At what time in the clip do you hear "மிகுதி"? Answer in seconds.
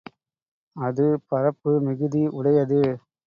1.85-2.23